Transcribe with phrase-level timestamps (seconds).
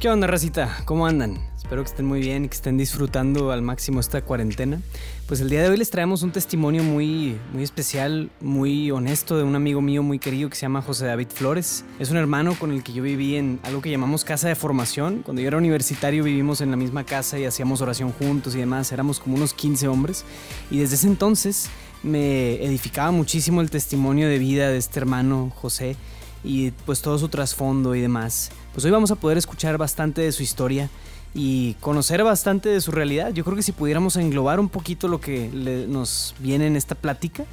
[0.00, 0.76] ¿Qué onda, racita?
[0.84, 1.40] ¿Cómo andan?
[1.56, 4.80] Espero que estén muy bien y que estén disfrutando al máximo esta cuarentena.
[5.26, 9.42] Pues el día de hoy les traemos un testimonio muy, muy especial, muy honesto de
[9.42, 11.84] un amigo mío muy querido que se llama José David Flores.
[11.98, 15.22] Es un hermano con el que yo viví en algo que llamamos casa de formación.
[15.24, 18.92] Cuando yo era universitario vivimos en la misma casa y hacíamos oración juntos y demás.
[18.92, 20.24] Éramos como unos 15 hombres.
[20.70, 21.70] Y desde ese entonces
[22.04, 25.96] me edificaba muchísimo el testimonio de vida de este hermano José
[26.44, 28.50] y pues todo su trasfondo y demás.
[28.72, 30.88] Pues hoy vamos a poder escuchar bastante de su historia
[31.34, 33.32] y conocer bastante de su realidad.
[33.32, 35.50] Yo creo que si pudiéramos englobar un poquito lo que
[35.88, 37.44] nos viene en esta plática,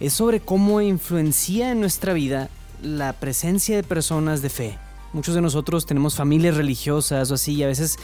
[0.00, 2.48] es sobre cómo influencia en nuestra vida
[2.82, 4.78] la presencia de personas de fe.
[5.12, 7.98] Muchos de nosotros tenemos familias religiosas o así y a veces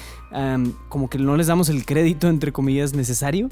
[0.88, 3.50] como que no les damos el crédito, entre comillas, necesario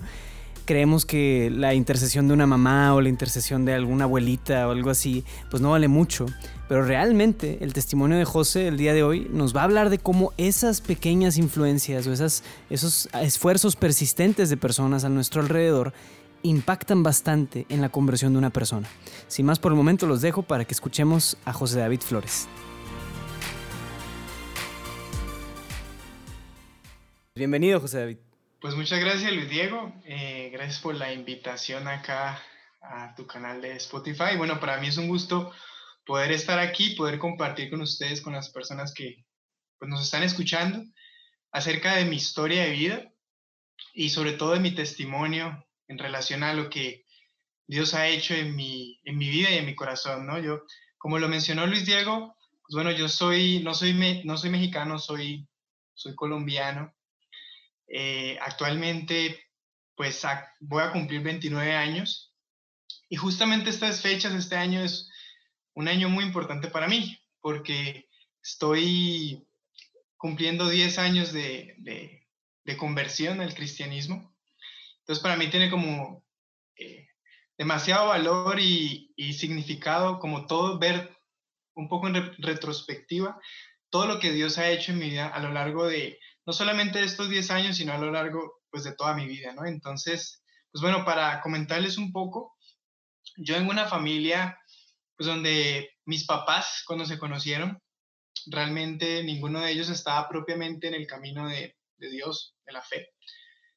[0.64, 4.90] creemos que la intercesión de una mamá o la intercesión de alguna abuelita o algo
[4.90, 6.26] así, pues no vale mucho.
[6.72, 9.98] Pero realmente el testimonio de José el día de hoy nos va a hablar de
[9.98, 15.92] cómo esas pequeñas influencias o esas, esos esfuerzos persistentes de personas a nuestro alrededor
[16.42, 18.88] impactan bastante en la conversión de una persona.
[19.28, 22.48] Sin más por el momento los dejo para que escuchemos a José David Flores.
[27.34, 28.16] Bienvenido José David.
[28.62, 32.40] Pues muchas gracias Luis Diego, eh, gracias por la invitación acá
[32.80, 34.38] a tu canal de Spotify.
[34.38, 35.52] Bueno, para mí es un gusto
[36.04, 39.24] poder estar aquí, poder compartir con ustedes, con las personas que
[39.78, 40.84] pues, nos están escuchando,
[41.50, 43.12] acerca de mi historia de vida
[43.94, 47.04] y sobre todo de mi testimonio en relación a lo que
[47.66, 50.38] Dios ha hecho en mi, en mi vida y en mi corazón, ¿no?
[50.38, 50.62] Yo,
[50.98, 55.46] como lo mencionó Luis Diego, pues bueno, yo soy, no soy, no soy mexicano, soy,
[55.94, 56.94] soy colombiano.
[57.86, 59.50] Eh, actualmente,
[59.94, 60.22] pues
[60.60, 62.32] voy a cumplir 29 años
[63.08, 65.11] y justamente estas fechas, este año es
[65.74, 68.08] un año muy importante para mí porque
[68.42, 69.46] estoy
[70.16, 74.34] cumpliendo 10 años de, de, conversión al cristianismo.
[75.00, 76.24] Entonces para mí tiene como
[76.76, 77.08] eh,
[77.58, 81.14] demasiado valor y, y, significado como todo ver
[81.74, 83.38] un poco en retrospectiva
[83.92, 86.98] todo lo que Dios ha hecho en mi vida a lo largo de no solamente
[86.98, 89.66] de estos 10 años, sino a lo largo pues de toda mi vida, ¿no?
[89.66, 92.56] Entonces, pues bueno, para comentarles un poco,
[93.36, 94.58] yo en una familia
[95.16, 97.78] pues donde mis papás cuando se conocieron,
[98.46, 103.10] realmente ninguno de ellos estaba propiamente en el camino de, de Dios, de la fe.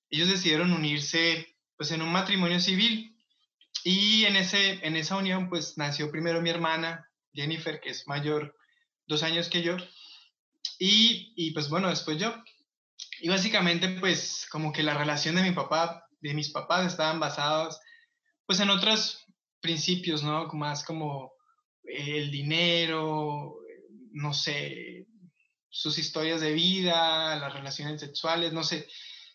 [0.10, 3.16] Ellos decidieron unirse pues en un matrimonio civil
[3.84, 8.56] y en, ese, en esa unión pues nació primero mi hermana Jennifer, que es mayor
[9.08, 9.78] dos años que yo,
[10.80, 12.34] y, y pues bueno, después yo.
[13.22, 17.80] Y básicamente, pues como que la relación de mi papá, de mis papás estaban basadas
[18.46, 19.25] pues en otros
[19.66, 20.48] principios, ¿no?
[20.54, 21.34] Más como
[21.84, 23.56] el dinero,
[24.12, 25.08] no sé,
[25.70, 28.78] sus historias de vida, las relaciones sexuales, no sé.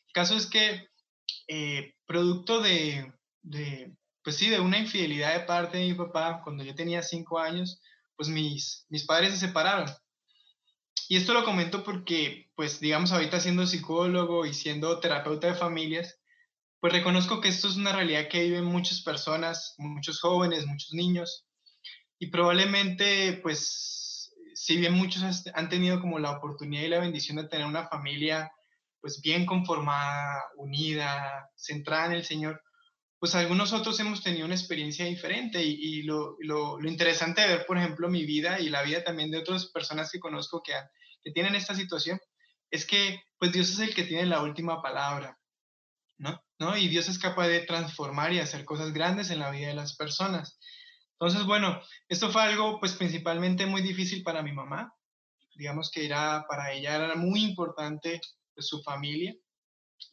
[0.06, 0.86] El caso es que
[1.48, 3.92] eh, producto de, de,
[4.22, 7.82] pues sí, de una infidelidad de parte de mi papá, cuando yo tenía cinco años,
[8.16, 9.90] pues mis, mis padres se separaron.
[11.08, 16.19] Y esto lo comento porque, pues, digamos, ahorita siendo psicólogo y siendo terapeuta de familias,
[16.80, 21.46] pues reconozco que esto es una realidad que viven muchas personas, muchos jóvenes, muchos niños.
[22.18, 25.22] Y probablemente, pues, si bien muchos
[25.54, 28.50] han tenido como la oportunidad y la bendición de tener una familia,
[29.00, 32.62] pues, bien conformada, unida, centrada en el Señor,
[33.19, 37.66] pues algunos otros hemos tenido una experiencia diferente y, lo, lo, lo, interesante de ver,
[37.66, 40.72] por ejemplo, mi vida y la vida también de otras personas que conozco que
[41.22, 42.19] que tienen esta situación,
[42.70, 45.38] es que pues Dios es el que tiene la última palabra,
[46.19, 46.40] ¿no?
[46.60, 46.76] ¿No?
[46.76, 49.97] Y Dios es capaz de transformar y hacer cosas grandes en la vida de las
[49.97, 50.59] personas.
[51.12, 54.94] Entonces, bueno, esto fue algo pues principalmente muy difícil para mi mamá.
[55.54, 58.20] Digamos que era, para ella era muy importante
[58.54, 59.34] pues, su familia.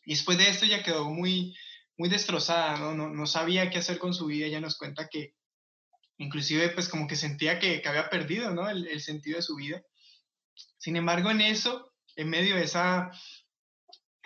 [0.05, 1.53] Y después de esto ya quedó muy,
[1.97, 2.93] muy destrozada, ¿no?
[2.93, 3.09] ¿no?
[3.09, 4.47] No, sabía qué hacer con su vida.
[4.47, 5.33] Ella nos cuenta que
[6.17, 8.69] inclusive pues como que sentía que, que había perdido, ¿no?
[8.69, 9.81] El, el, sentido de su vida.
[10.77, 13.11] Sin embargo, en eso, en medio de esa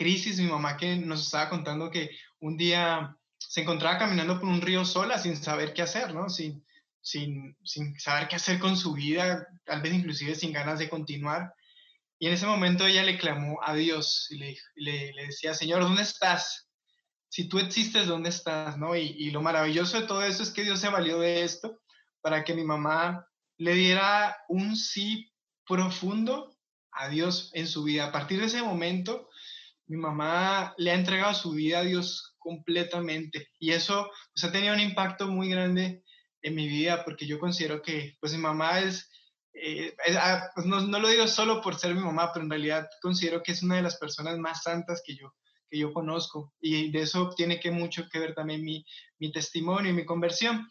[0.01, 2.09] crisis, mi mamá que nos estaba contando que
[2.39, 6.27] un día se encontraba caminando por un río sola sin saber qué hacer, ¿no?
[6.27, 6.65] Sin,
[7.01, 11.53] sin, sin saber qué hacer con su vida, tal vez inclusive sin ganas de continuar.
[12.17, 16.01] Y en ese momento ella le clamó a Dios y le, le, decía, Señor, ¿dónde
[16.01, 16.67] estás?
[17.29, 18.79] Si tú existes, ¿dónde estás?
[18.79, 18.95] ¿no?
[18.95, 21.79] Y, y, lo maravilloso de todo eso es que Dios se valió de esto
[22.21, 23.27] para que mi mamá
[23.57, 25.31] le diera un sí
[25.67, 26.57] profundo
[26.91, 28.05] a Dios en su vida.
[28.05, 29.29] A partir de ese momento,
[29.91, 34.73] mi mamá le ha entregado su vida a Dios completamente y eso pues, ha tenido
[34.73, 36.05] un impacto muy grande
[36.41, 39.09] en mi vida porque yo considero que pues mi mamá es
[39.53, 42.87] eh, ah, pues no, no, lo digo solo por ser mi mamá, pero en realidad
[43.01, 45.33] considero que es una de las personas más santas que yo,
[45.69, 46.53] que yo conozco.
[46.61, 48.85] Y de eso tiene que mucho que ver también mi,
[49.19, 50.69] mi testimonio y mi conversión.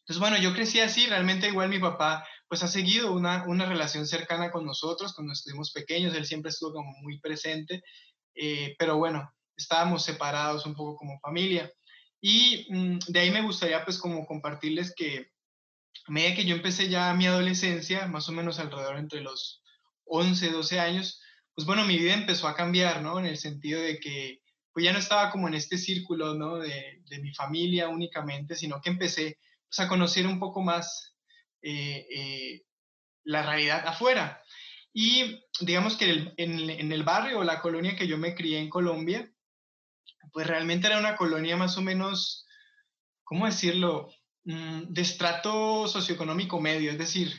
[0.00, 4.06] Entonces, bueno, yo crecí así, realmente igual mi papá pues ha seguido una, una relación
[4.06, 7.82] cercana con nosotros cuando estuvimos pequeños, él siempre estuvo como muy presente,
[8.34, 11.70] eh, pero bueno, estábamos separados un poco como familia.
[12.20, 15.30] Y mm, de ahí me gustaría pues como compartirles que
[16.06, 19.62] a medida que yo empecé ya mi adolescencia, más o menos alrededor entre los
[20.04, 21.20] 11, 12 años,
[21.54, 23.18] pues bueno, mi vida empezó a cambiar, ¿no?
[23.18, 24.40] En el sentido de que
[24.72, 26.58] pues ya no estaba como en este círculo, ¿no?
[26.58, 29.38] De, de mi familia únicamente, sino que empecé
[29.68, 31.14] pues, a conocer un poco más
[31.62, 32.62] eh, eh,
[33.24, 34.41] la realidad afuera.
[34.92, 39.30] Y digamos que en, el barrio o la colonia que yo me crié en Colombia,
[40.32, 42.46] pues realmente era una colonia más o menos,
[43.24, 44.10] ¿cómo decirlo?
[44.44, 47.32] Mm, de estrato socioeconómico medio, es decir,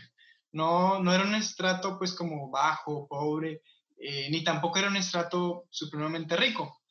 [0.52, 3.62] no, no era un estrato pues como bajo, pobre,
[3.98, 6.82] eh, ni tampoco era un estrato supremamente rico.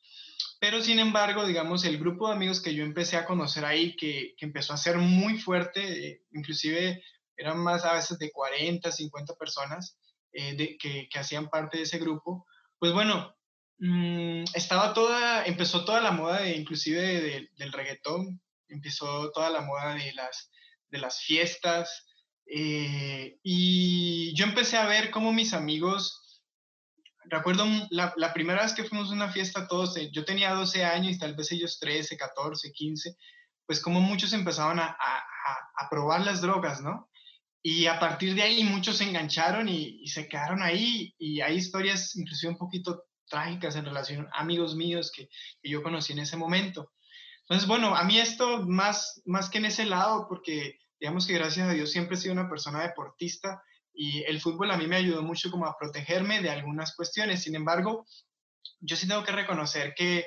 [0.59, 4.33] Pero sin embargo, digamos, el grupo de amigos que yo empecé a conocer ahí, que,
[4.37, 7.03] que empezó a ser muy fuerte, eh, inclusive
[7.35, 9.97] eran más a veces de 40, 50 personas
[10.33, 12.45] eh, de, que, hacían parte de ese grupo,
[12.79, 13.35] pues bueno,
[13.77, 19.61] mmm, estaba toda, empezó toda la moda de, inclusive de, del reggaetón, empezó toda la
[19.61, 20.49] moda de las,
[20.89, 22.07] de las fiestas.
[22.47, 26.41] Eh, y yo empecé a ver cómo mis amigos,
[27.25, 31.13] recuerdo la, primera vez que fuimos a una fiesta todos, eh, yo tenía 12 años
[31.13, 33.15] y tal vez ellos 13, 14, 15,
[33.65, 37.09] pues como muchos empezaban a, a probar las drogas, ¿no?
[37.65, 42.15] Y a partir de ahí muchos se engancharon y, se quedaron ahí y hay historias
[42.17, 45.29] inclusive un poquito trágicas en relación a amigos míos que,
[45.61, 46.91] que yo conocí en ese momento.
[47.43, 51.69] Entonces, bueno, a mí esto más, más que en ese lado, porque digamos que gracias
[51.69, 53.63] a Dios siempre he sido una persona deportista
[53.93, 57.43] y el fútbol a mí me ayudó mucho como a protegerme de algunas cuestiones.
[57.43, 58.05] Sin embargo,
[58.79, 60.25] yo sí tengo que reconocer que,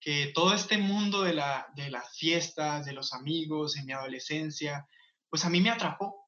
[0.00, 4.86] que todo este mundo de, la, de las fiestas, de los amigos, en mi adolescencia,
[5.28, 6.19] pues a mí me atrapó.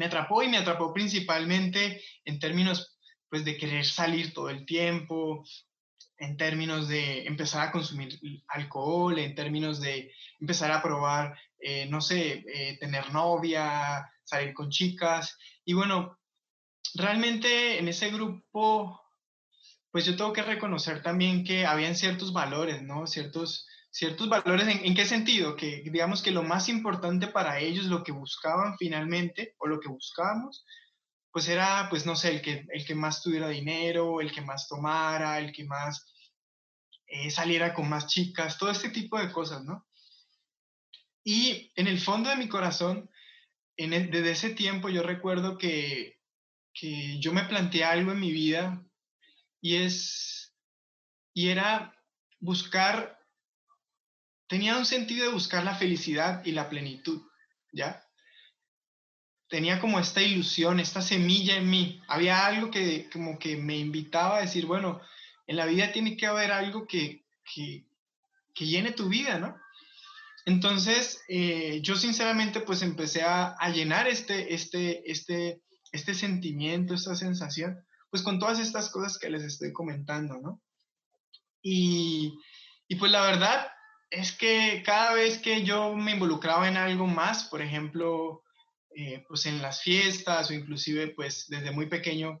[0.00, 2.96] Me atrapó y me atrapó principalmente en términos
[3.28, 5.44] pues de querer salir todo el tiempo,
[6.16, 8.18] en términos de empezar a consumir
[8.48, 10.10] alcohol, en términos de
[10.40, 15.36] empezar a probar, eh, no sé, eh, tener novia, salir con chicas.
[15.66, 16.18] Y bueno,
[16.94, 19.02] realmente en ese grupo,
[19.90, 23.06] pues yo tengo que reconocer también que habían ciertos valores, ¿no?
[23.06, 25.56] Ciertos, ciertos valores, ¿en, ¿en qué sentido?
[25.56, 29.88] Que digamos que lo más importante para ellos, lo que buscaban finalmente, o lo que
[29.88, 30.64] buscábamos,
[31.32, 34.68] pues era, pues no sé, el que, el que más tuviera dinero, el que más
[34.68, 36.06] tomara, el que más
[37.06, 39.86] eh, saliera con más chicas, todo este tipo de cosas, ¿no?
[41.24, 43.10] Y en el fondo de mi corazón,
[43.76, 46.18] en desde ese tiempo yo recuerdo que,
[46.72, 48.84] que yo me planteé algo en mi vida
[49.60, 50.54] y es,
[51.34, 51.96] y era
[52.40, 53.19] buscar,
[54.50, 57.22] tenía un sentido de buscar la felicidad y la plenitud,
[57.72, 58.04] ¿ya?
[59.50, 62.00] tenía como esta ilusión, esta semilla en mí.
[62.06, 65.00] Había algo que como que me invitaba a decir, bueno,
[65.46, 67.84] en la vida tiene que haber algo que, que,
[68.54, 69.56] que llene tu vida, ¿no?
[70.46, 75.60] Entonces, eh, yo sinceramente pues empecé a, a, llenar este, este, este,
[75.90, 80.62] este sentimiento, esta sensación, pues con todas estas cosas que les estoy comentando, ¿no?
[81.60, 82.38] Y,
[82.86, 83.66] y pues la verdad
[84.10, 88.42] es que cada vez que yo me involucraba en algo más, por ejemplo,
[88.94, 92.40] eh, pues en las fiestas o inclusive pues desde muy pequeño,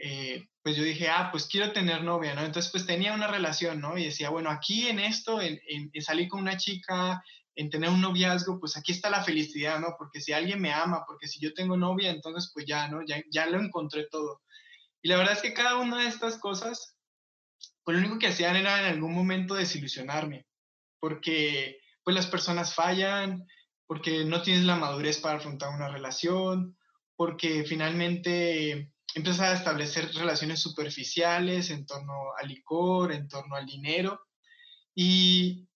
[0.00, 2.42] eh, pues yo dije, ah, pues quiero tener novia, ¿no?
[2.44, 3.98] Entonces pues tenía una relación, ¿no?
[3.98, 7.22] Y decía, bueno, aquí en esto, en, en, salir con una chica,
[7.56, 9.96] en tener un noviazgo, pues aquí está la felicidad, ¿no?
[9.98, 13.04] Porque si alguien me ama, porque si yo tengo novia, entonces pues ya, ¿no?
[13.04, 14.42] Ya, ya lo encontré todo.
[15.02, 16.96] Y la verdad es que cada una de estas cosas,
[17.82, 20.46] pues lo único que hacían era en algún momento desilusionarme,
[21.00, 23.46] porque pues las personas fallan,
[23.86, 26.76] porque no tienes la madurez para afrontar una relación,
[27.16, 34.20] porque finalmente empiezas a establecer relaciones superficiales en torno al licor, en torno al dinero,
[34.94, 35.68] y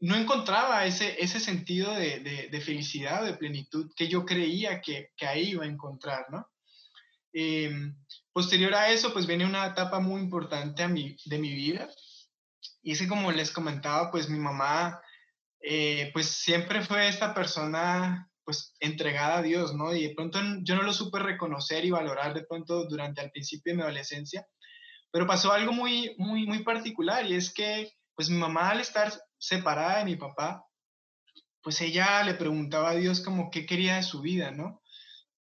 [0.00, 5.26] no encontraba ese, ese sentido de, de, felicidad, de plenitud que yo creía que, que
[5.26, 6.48] ahí iba a encontrar, ¿no?
[7.32, 7.70] Eh,
[8.32, 11.88] posterior a eso, pues viene una etapa muy importante a mi, de mi vida,
[12.82, 15.00] y que como les comentaba, pues mi mamá
[15.60, 19.94] eh, pues siempre fue esta persona pues entregada a Dios, ¿no?
[19.94, 23.72] Y de pronto yo no lo supe reconocer y valorar de pronto durante el principio
[23.72, 24.46] de mi adolescencia,
[25.10, 29.12] pero pasó algo muy, muy, muy particular y es que pues mi mamá al estar
[29.38, 30.64] separada de mi papá,
[31.62, 34.80] pues ella le preguntaba a Dios como qué quería de su vida, ¿no?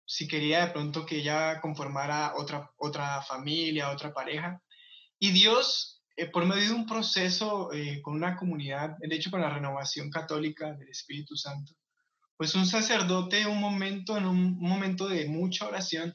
[0.05, 4.62] si quería de pronto que ella conformara otra, otra familia, otra pareja.
[5.19, 9.41] Y Dios, eh, por medio de un proceso eh, con una comunidad, de hecho con
[9.41, 11.74] la renovación católica del Espíritu Santo,
[12.38, 16.13] pues un sacerdote, un momento, en un momento de mucha oración,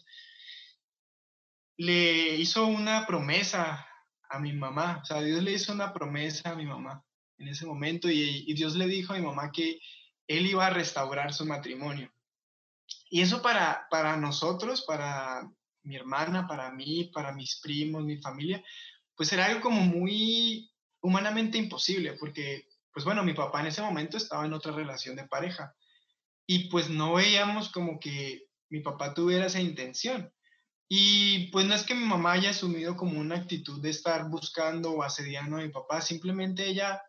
[1.77, 3.87] le hizo una promesa
[4.29, 7.03] a mi mamá, o sea, Dios le hizo una promesa a mi mamá
[7.39, 9.81] en ese momento y, y Dios le dijo a mi mamá que
[10.29, 12.13] él iba a restaurar su matrimonio.
[13.09, 15.43] Y eso para, para nosotros, para
[15.83, 18.63] mi hermana, para mí, para mis primos, mi familia,
[19.21, 20.73] pues era algo como muy
[21.03, 25.29] humanamente imposible, porque, pues bueno, mi papá en ese momento estaba en otra relación de
[25.29, 25.75] pareja
[26.47, 30.33] y pues no veíamos como que mi papá tuviera esa intención.
[30.89, 34.93] Y pues no es que mi mamá haya asumido como una actitud de estar buscando
[34.93, 37.03] o asediando a mi papá, simplemente ella,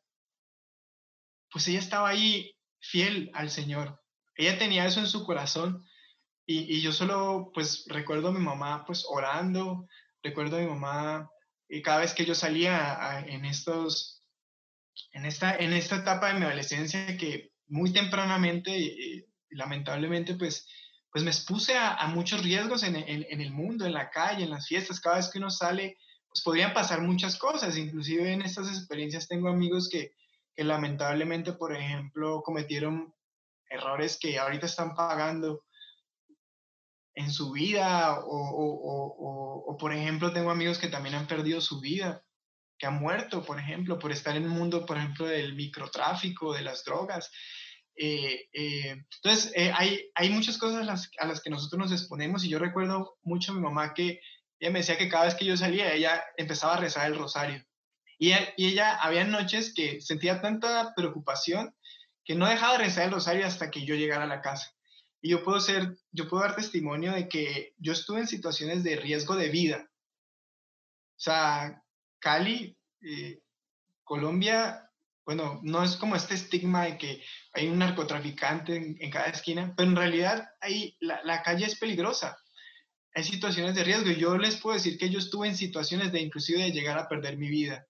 [1.50, 4.04] pues ella estaba ahí fiel al Señor.
[4.36, 5.88] Ella tenía eso en su corazón
[6.46, 9.88] y, yo solo, pues, recuerdo a mi mamá, pues, orando,
[10.22, 11.30] recuerdo a mi mamá,
[11.72, 14.22] y eh, cada vez que yo salía en estos,
[15.14, 20.68] en esta, en esta etapa de mi adolescencia que muy tempranamente, y, lamentablemente, pues,
[21.12, 24.68] pues me expuse a, muchos riesgos en, en, el mundo, en la calle, en las
[24.68, 25.98] fiestas, cada vez que uno sale,
[26.28, 30.14] pues podrían pasar muchas cosas, inclusive en estas experiencias tengo amigos que,
[30.54, 33.14] que lamentablemente, por ejemplo, cometieron
[33.70, 35.64] errores que ahorita están pagando
[37.16, 42.24] en su vida o, por ejemplo, tengo amigos que también han perdido su vida,
[42.78, 46.62] que han muerto, por ejemplo, por estar en el mundo, por ejemplo, del microtráfico, de
[46.62, 47.32] las drogas.
[47.96, 52.50] Eh, eh, entonces, eh, hay, hay muchas cosas a las, que nosotros nos exponemos y
[52.50, 54.20] yo recuerdo mucho a mi mamá que
[54.60, 57.64] ella me decía que cada vez que yo salía, ella empezaba a rezar el rosario.
[58.18, 61.76] Y ella, había noches que sentía tanta preocupación
[62.24, 64.76] que no dejaba de rezar el rosario hasta que yo llegara a la casa.
[65.22, 68.96] Y yo puedo ser, yo puedo dar testimonio de que yo estuve en situaciones de
[68.96, 69.90] riesgo de vida.
[71.16, 71.84] O sea,
[72.20, 73.42] Cali, eh,
[74.04, 74.92] Colombia,
[75.26, 77.24] bueno, no es como este estigma de que
[77.54, 82.38] hay un narcotraficante en, cada esquina, pero en realidad ahí la, calle es peligrosa.
[83.14, 84.10] Hay situaciones de riesgo.
[84.10, 87.38] Yo les puedo decir que yo estuve en situaciones de inclusive de llegar a perder
[87.38, 87.86] mi vida,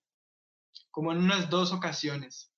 [0.90, 2.51] como en unas dos ocasiones.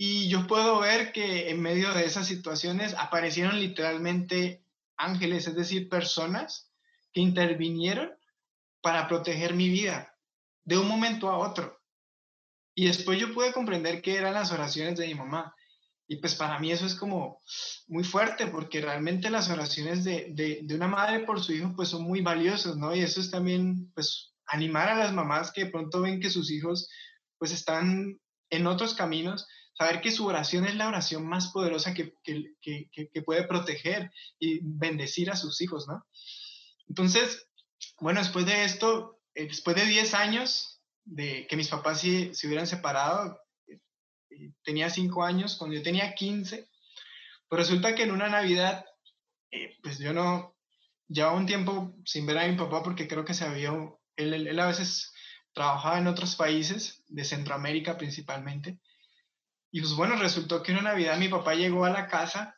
[0.00, 4.64] Y yo puedo ver que en medio de esas situaciones aparecieron literalmente
[4.96, 6.70] ángeles, es decir, personas
[7.12, 8.12] que intervinieron
[8.80, 10.16] para proteger mi vida
[10.64, 11.80] de un momento a otro.
[12.76, 15.52] Y después yo pude comprender que eran las oraciones de mi mamá.
[16.06, 17.42] Y pues para mí eso es como
[17.88, 21.88] muy fuerte porque realmente las oraciones de, de, de, una madre por su hijo pues
[21.88, 22.94] son muy valiosas, ¿no?
[22.94, 26.52] Y eso es también pues animar a las mamás que de pronto ven que sus
[26.52, 26.88] hijos
[27.36, 29.46] pues están en otros caminos
[29.78, 32.12] saber que su oración es la oración más poderosa que,
[33.24, 36.04] puede proteger y bendecir a sus hijos, ¿no?
[36.88, 37.48] Entonces,
[38.00, 42.48] bueno, después de esto, eh, después de 10 años de que mis papás se, se
[42.48, 46.68] hubieran separado, eh, tenía 5 años, cuando yo tenía 15,
[47.48, 48.84] pues resulta que en una Navidad,
[49.52, 50.56] eh, pues yo no,
[51.06, 53.70] llevaba un tiempo sin ver a mi papá porque creo que se había,
[54.16, 55.12] él a veces
[55.52, 58.80] trabajaba en otros países, de Centroamérica principalmente,
[59.70, 62.56] y pues bueno, resultó que una Navidad mi papá llegó a la casa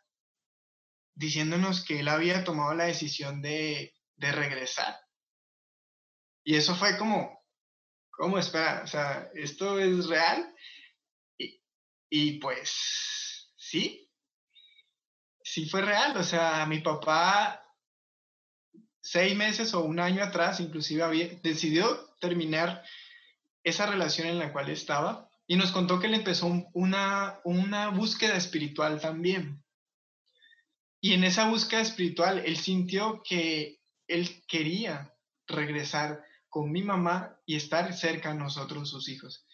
[1.15, 4.99] diciéndonos que él había tomado la decisión de, regresar.
[6.45, 7.43] Y eso fue como,
[8.11, 8.83] ¿cómo espera?
[8.85, 10.55] O sea, ¿esto es real?
[11.39, 11.63] Y,
[12.11, 14.11] y, pues sí,
[15.43, 16.17] sí fue real.
[16.17, 17.67] O sea, mi papá
[19.01, 22.85] seis meses o un año atrás inclusive había, decidió terminar
[23.65, 28.37] esa relación en la cual estaba y nos contó que él empezó una, una búsqueda
[28.37, 29.61] espiritual también.
[31.01, 35.13] Y en esa búsqueda espiritual, él sintió que él quería
[35.49, 39.45] regresar con mi mamá y estar cerca a nosotros, sus hijos.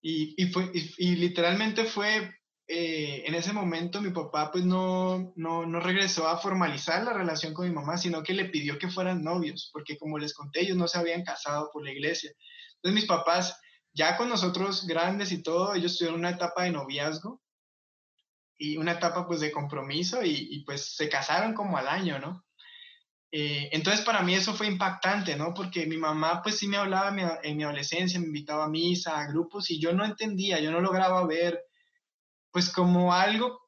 [0.00, 2.36] Y, y fue, y, literalmente fue,
[2.68, 7.52] eh, en ese momento mi papá pues no, no, no, regresó a formalizar la relación
[7.52, 10.76] con mi mamá, sino que le pidió que fueran novios, porque como les conté, ellos
[10.76, 12.30] no se habían casado por la iglesia.
[12.76, 13.60] Entonces mis papás
[13.94, 17.42] ya con nosotros grandes y todo, ellos tuvieron una etapa de noviazgo
[18.56, 22.44] y una etapa pues de compromiso y, pues se casaron como al año, ¿no?
[23.30, 25.54] Eh, entonces para mí eso fue impactante, ¿no?
[25.54, 27.08] Porque mi mamá pues sí me hablaba
[27.42, 30.80] en mi, adolescencia, me invitaba a misa, a grupos y yo no entendía, yo no
[30.80, 31.64] lograba ver
[32.50, 33.58] pues como algo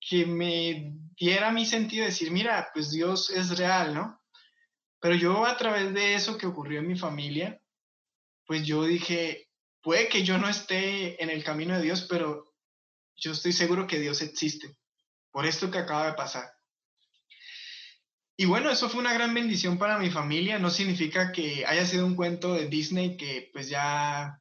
[0.00, 4.20] que me diera mi sentido de decir, mira, pues Dios es real, ¿no?
[4.98, 7.60] Pero yo a través de eso que ocurrió en mi familia,
[8.46, 9.49] pues yo dije,
[9.82, 12.54] puede que yo no esté en el camino de Dios, pero
[13.16, 14.76] yo estoy seguro que Dios existe,
[15.30, 16.50] por esto que acaba de pasar.
[18.36, 20.58] y bueno, eso fue una gran bendición para mi familia.
[20.58, 24.40] No significa que haya sido un cuento de Disney que pues ya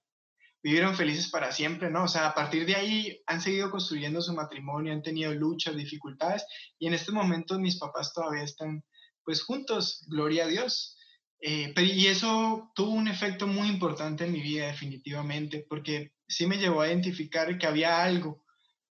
[0.64, 2.04] vivieron felices para siempre, ¿no?
[2.04, 6.46] O sea, a partir de ahí han seguido construyendo su matrimonio, han tenido luchas, dificultades
[6.78, 8.84] y en este momento mis papás todavía están
[9.24, 10.98] pues juntos, gloria a Dios.
[11.42, 16.58] Eh, y eso tuvo un efecto muy importante en mi vida definitivamente, porque sí me
[16.58, 18.44] llevó a identificar que había algo,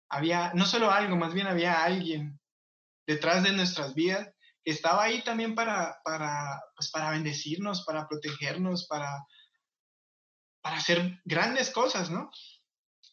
[0.08, 2.40] había, no solo algo, más bien había alguien
[3.06, 4.30] detrás de nuestras vidas
[4.64, 9.24] que estaba ahí también para, para, pues para bendecirnos, para protegernos, para,
[10.62, 12.30] para hacer grandes cosas, ¿no?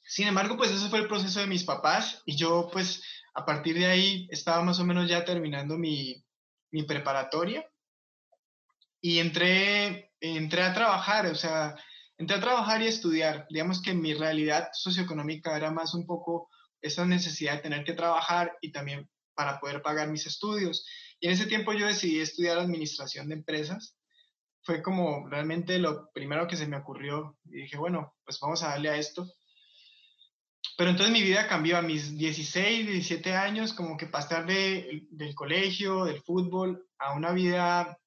[0.05, 3.03] Sin embargo, pues ese fue el proceso de mis papás y yo pues
[3.33, 6.23] a partir de ahí estaba más o menos ya terminando mi,
[6.71, 7.69] mi preparatoria
[9.07, 11.77] y entré, entré a trabajar, o sea,
[12.17, 13.47] entré a trabajar y estudiar.
[13.49, 16.49] Digamos que mi realidad socioeconómica era más un poco
[16.81, 20.85] esa necesidad de tener que trabajar y también para poder pagar mis estudios.
[21.21, 23.95] Y en ese tiempo yo decidí estudiar administración de empresas.
[24.61, 27.37] Fue como realmente lo primero que se me ocurrió.
[27.45, 29.25] Y dije, bueno, pues vamos a darle a esto.
[30.77, 35.33] Pero entonces mi vida cambió a mis 16, 17 años, como que pasar de, del
[35.33, 37.97] colegio, del fútbol, a una vida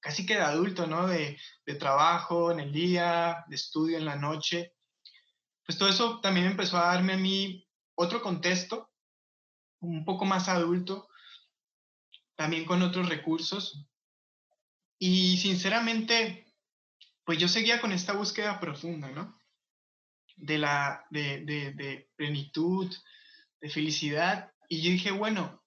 [0.00, 1.06] casi que de adulto, ¿no?
[1.06, 4.74] De, de, trabajo en el día, de estudio en la noche.
[5.64, 8.90] Pues todo eso también empezó a darme a mí otro contexto,
[9.80, 11.08] un poco más adulto,
[12.34, 13.86] también con otros recursos.
[14.98, 16.46] Y sinceramente,
[17.24, 19.38] pues yo seguía con esta búsqueda profunda, ¿no?
[20.36, 22.94] De, la, de, de, plenitud,
[23.60, 24.52] de felicidad.
[24.68, 25.59] Y yo dije, bueno,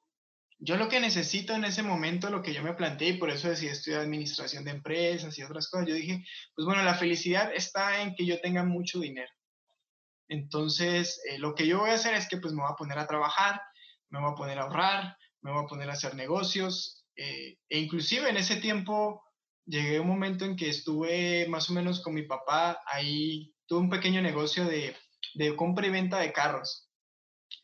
[0.66, 3.50] yo lo que necesito en ese momento, lo que yo me planteé, y por eso
[3.50, 6.24] decidí estudiar administración de empresas y otras cosas, yo dije,
[6.56, 9.32] pues bueno, la felicidad está en que yo tenga mucho dinero.
[10.30, 12.98] Entonces, eh, lo que yo voy a hacer es que pues me voy a poner
[12.98, 13.62] a trabajar,
[14.10, 17.06] me voy a poner a ahorrar, me voy a poner a hacer negocios.
[17.18, 19.22] Eh, e inclusive en ese tiempo
[19.66, 23.82] llegué a un momento en que estuve más o menos con mi papá, ahí tuve
[23.82, 24.96] un pequeño negocio de,
[25.34, 26.90] de compra y venta de carros.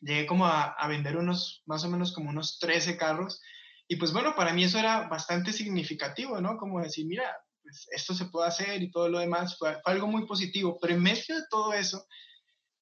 [0.02, 3.42] Llegué como a, vender unos, más o menos como unos 13 carros.
[3.88, 6.58] Y pues bueno, para mí eso era bastante significativo, ¿no?
[6.58, 9.58] Como decir, mira, pues esto se puede hacer y todo lo demás.
[9.58, 10.78] Fue, fue algo muy positivo.
[10.82, 12.06] Pero en medio de todo eso,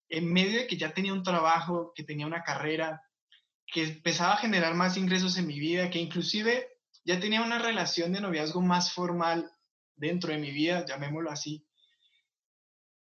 [0.10, 3.02] en medio de que ya tenía un trabajo, que tenía una carrera,
[3.66, 6.68] que empezaba a generar más ingresos en mi vida, que inclusive
[7.04, 9.52] ya tenía una relación de noviazgo más formal
[9.96, 11.68] dentro de mi vida, llamémoslo así,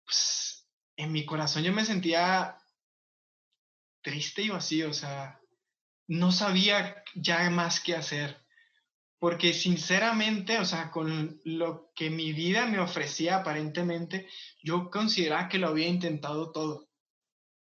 [0.06, 2.58] pues en mi corazón yo me sentía
[4.02, 5.40] triste y vacío, o sea,
[6.08, 8.46] no sabía ya más qué hacer,
[9.20, 14.28] porque sinceramente, o sea, con lo que mi vida me ofrecía aparentemente,
[14.64, 16.88] yo consideraba que lo había intentado todo.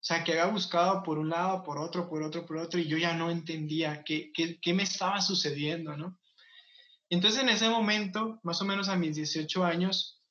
[0.03, 2.87] O sea, que había buscado por un lado, por otro, por otro, por otro, y
[2.87, 6.17] yo ya no entendía qué, qué, qué me estaba sucediendo, ¿no?
[7.09, 10.21] Entonces en ese momento, más o menos a mis 18 años,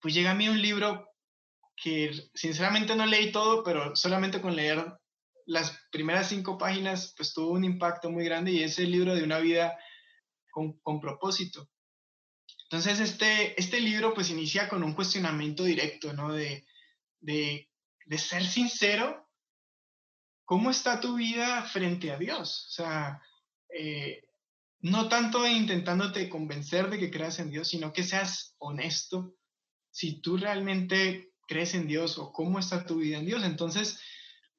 [0.00, 1.08] pues llega a mí un libro
[1.76, 4.98] que sinceramente no leí todo, pero solamente con leer
[5.52, 9.22] las primeras cinco páginas, pues tuvo un impacto muy grande y es el libro de
[9.22, 9.78] una vida
[10.50, 11.68] con, con propósito.
[12.64, 16.32] Entonces este, este libro pues inicia con un cuestionamiento directo, ¿no?
[16.32, 16.66] De,
[17.20, 19.28] de ser sincero,
[20.44, 22.66] ¿cómo está tu vida frente a Dios?
[22.68, 23.22] O sea,
[23.78, 24.24] eh,
[24.80, 29.34] no tanto intentándote convencer de que creas en Dios, sino que seas honesto
[29.90, 33.44] si tú realmente crees en Dios o cómo está tu vida en Dios.
[33.44, 34.00] Entonces,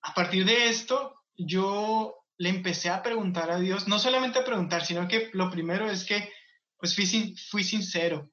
[0.03, 4.85] a partir de esto, yo le empecé a preguntar a Dios, no solamente a preguntar,
[4.85, 6.31] sino que lo primero es que,
[6.77, 8.29] pues fui, fui sincero,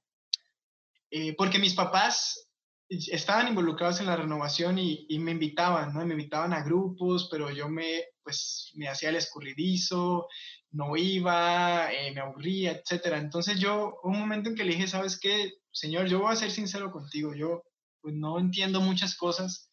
[1.10, 2.48] eh, porque mis papás
[2.88, 6.04] estaban involucrados en la renovación y, me invitaban, ¿no?
[6.04, 10.26] Me invitaban a grupos, pero yo me, pues, me hacía el escurridizo,
[10.72, 13.18] no iba, eh, me aburría, etcétera.
[13.18, 15.52] Entonces yo, un momento en que le dije, ¿sabes qué?
[15.70, 17.62] Señor, yo voy a ser sincero contigo, yo
[18.00, 19.69] pues no entiendo muchas cosas.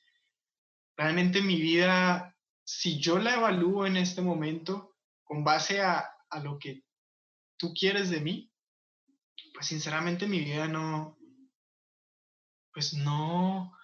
[0.98, 6.58] Realmente mi vida, si yo la evalúo en este momento con base a, a lo
[6.60, 6.84] que
[7.58, 8.52] tú quieres de mí,
[9.54, 11.18] pues sinceramente mi vida no,
[12.78, 13.76] pues no,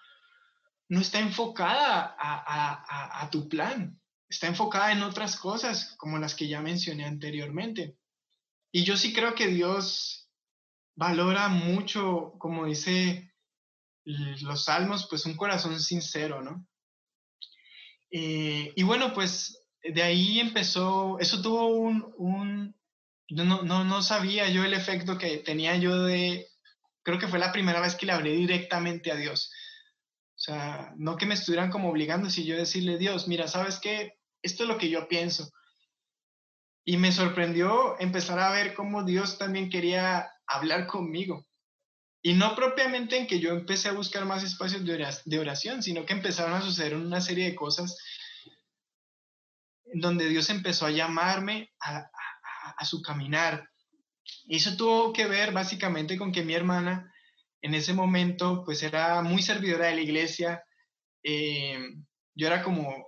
[0.90, 4.00] no está enfocada a, tu plan,
[4.30, 7.98] está enfocada en otras cosas como las que ya mencioné anteriormente.
[8.72, 10.30] Y yo sí creo que Dios
[10.96, 13.34] valora mucho, como dice
[14.06, 16.68] los salmos, pues un corazón sincero, ¿no?
[18.16, 22.76] Eh, y bueno, pues de ahí empezó, eso tuvo un, un
[23.30, 26.48] no, no, no sabía yo el efecto que tenía yo de
[27.02, 29.52] creo que fue la primera vez que le hablé directamente a Dios.
[30.36, 34.20] O sea, no que me estuvieran como obligando, sino yo decirle, Dios, mira, ¿sabes qué?
[34.44, 35.52] Esto es lo que yo pienso.
[36.86, 41.48] Y me sorprendió empezar a ver cómo Dios también quería hablar conmigo.
[42.26, 46.14] Y no propiamente en que yo empecé a buscar más espacios de oración, sino que
[46.14, 47.98] empezaron a suceder una serie de cosas
[49.94, 52.10] donde Dios empezó a llamarme a,
[52.86, 53.70] su caminar.
[54.46, 57.14] Y eso tuvo que ver básicamente con que mi hermana
[57.62, 60.64] en ese momento pues era muy servidora de la iglesia.
[61.24, 61.78] Eh,
[62.34, 63.06] yo era como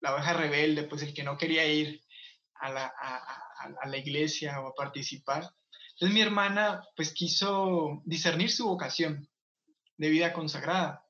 [0.00, 2.02] la oveja rebelde, pues el que no quería ir
[2.54, 5.50] a la, a la iglesia o a participar.
[5.94, 9.28] Entonces mi hermana pues quiso discernir su vocación
[9.96, 11.06] de vida consagrada.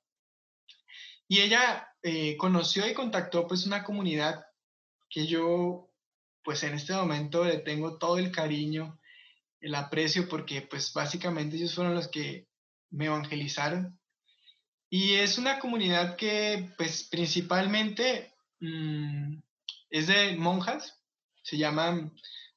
[1.27, 4.45] Y ella eh, conoció y contactó pues una comunidad
[5.09, 5.91] que yo
[6.43, 9.01] pues en este momento le tengo todo el cariño,
[9.61, 12.47] el aprecio porque pues básicamente ellos fueron los que
[12.91, 13.99] me evangelizaron.
[14.91, 19.39] Y es una comunidad que pues principalmente mm,
[19.89, 21.01] es de monjas,
[21.43, 22.15] se llaman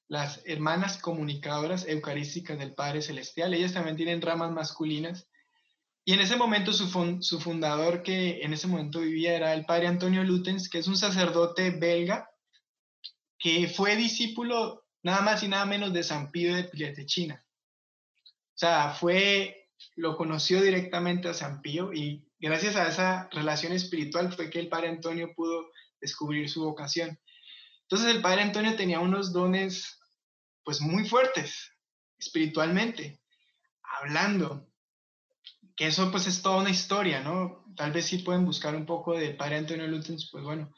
[0.07, 3.53] las hermanas comunicadoras eucarísticas del Padre Celestial.
[3.53, 5.27] Ellas también tienen ramas masculinas.
[6.05, 6.87] Y en ese momento su,
[7.21, 10.97] su fundador que en ese momento vivía era el Padre Antonio Lutens, que es un
[10.97, 12.29] sacerdote belga
[13.37, 17.45] que fue discípulo nada más y nada menos de San Pío de China.
[18.57, 24.33] O sea, fue, lo conoció directamente a San Pío y gracias a esa relación espiritual
[24.33, 25.69] fue que el Padre Antonio pudo
[26.01, 27.19] descubrir su vocación.
[27.89, 29.99] Entonces el Padre Antonio tenía unos dones
[30.63, 31.71] pues muy fuertes
[32.19, 33.21] espiritualmente,
[34.01, 34.67] hablando,
[35.75, 37.63] que eso pues es toda una historia, ¿no?
[37.77, 40.73] Tal vez sí pueden buscar un poco del Padre Antonio Lutens, pues bueno,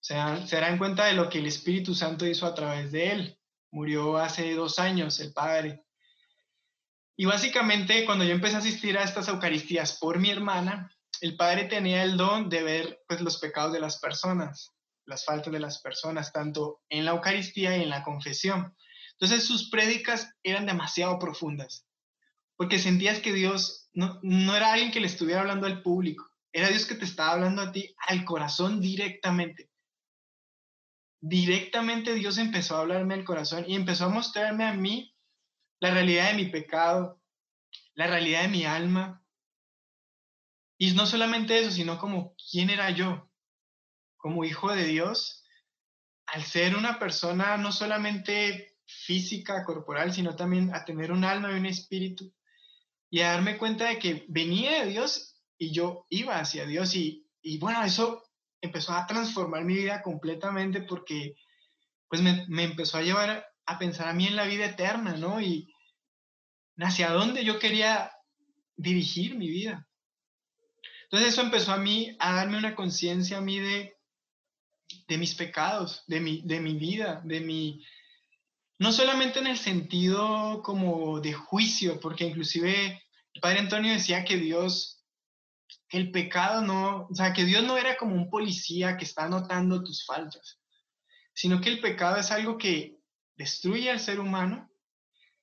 [0.00, 0.14] se,
[0.46, 3.38] se darán cuenta de lo que el Espíritu Santo hizo a través de él.
[3.70, 5.84] Murió hace dos años el Padre.
[7.16, 11.66] Y básicamente cuando yo empecé a asistir a estas Eucaristías por mi hermana, el Padre
[11.66, 14.72] tenía el don de ver pues, los pecados de las personas,
[15.06, 18.76] las faltas de las personas, tanto en la Eucaristía y en la confesión.
[19.12, 21.86] Entonces sus prédicas eran demasiado profundas,
[22.56, 26.68] porque sentías que Dios no, no era alguien que le estuviera hablando al público, era
[26.68, 29.70] Dios que te estaba hablando a ti al corazón directamente.
[31.20, 35.14] Directamente Dios empezó a hablarme al corazón y empezó a mostrarme a mí
[35.80, 37.20] la realidad de mi pecado,
[37.94, 39.24] la realidad de mi alma.
[40.78, 43.30] Y no solamente eso, sino como quién era yo,
[44.22, 45.44] como hijo de Dios,
[46.26, 51.58] al ser una persona no solamente física, corporal, sino también a tener un alma y
[51.58, 52.32] un espíritu
[53.10, 57.26] y a darme cuenta de que venía de Dios y yo iba hacia Dios y,
[57.42, 58.22] y bueno, eso
[58.60, 61.34] empezó a transformar mi vida completamente porque
[62.08, 65.40] pues me, me, empezó a llevar a pensar a mí en la vida eterna, ¿no?
[65.40, 65.74] Y
[66.78, 68.12] hacia dónde yo quería
[68.76, 69.88] dirigir mi vida.
[71.04, 73.96] Entonces eso empezó a mí a darme una conciencia a mí de,
[75.08, 77.84] de mis pecados, de mi, de mi vida, de mi,
[78.78, 83.02] no solamente en el sentido como de juicio, porque inclusive
[83.34, 85.04] el padre Antonio decía que Dios,
[85.88, 89.24] que el pecado no, o sea, que Dios no era como un policía que está
[89.24, 90.58] anotando tus faltas,
[91.34, 92.98] sino que el pecado es algo que
[93.36, 94.70] destruye al ser humano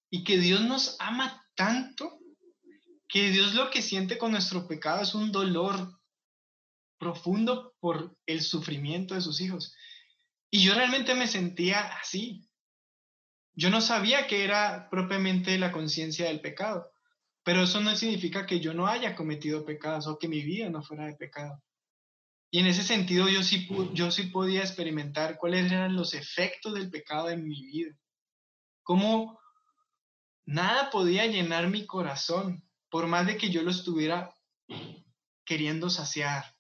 [0.09, 2.19] y que Dios nos ama tanto
[3.07, 5.98] que Dios lo que siente con nuestro pecado es un dolor
[6.99, 9.75] profundo por el sufrimiento de sus hijos.
[10.51, 12.47] Y yo realmente me sentía así.
[13.53, 16.91] Yo no sabía que era propiamente la conciencia del pecado,
[17.43, 20.83] pero eso no significa que yo no haya cometido pecados o que mi vida no
[20.83, 21.61] fuera de pecado.
[22.51, 26.89] Y en ese sentido yo sí, yo sí podía experimentar cuáles eran los efectos del
[26.89, 27.95] pecado en mi vida.
[28.83, 29.39] Cómo
[30.45, 34.33] nada podía llenar mi corazón, por más de que yo lo estuviera
[35.45, 36.55] queriendo saciar.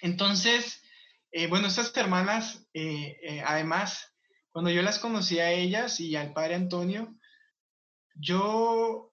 [0.00, 0.82] Entonces,
[1.30, 4.14] eh, bueno, estas hermanas, eh, eh, además,
[4.50, 7.14] cuando yo las conocí a ellas y al padre Antonio,
[8.14, 9.12] yo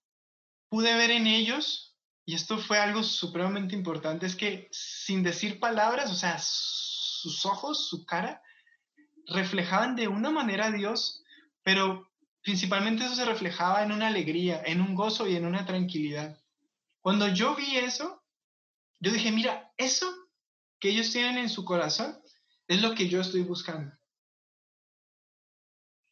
[0.69, 6.11] pude ver en ellos, y esto fue algo supremamente importante, es que sin decir palabras,
[6.11, 8.41] o sea, sus ojos, su cara,
[9.27, 11.23] reflejaban de una manera a Dios,
[11.63, 12.07] pero
[12.41, 16.39] principalmente eso se reflejaba en una alegría, en un gozo y en una tranquilidad.
[17.01, 18.23] Cuando yo vi eso,
[18.99, 20.24] yo dije, mira, eso
[20.85, 22.15] que ellos tienen en su corazón
[22.67, 23.91] es lo que yo estoy buscando.